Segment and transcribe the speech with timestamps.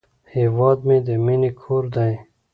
[0.35, 2.13] هیواد مې د مینې کور دی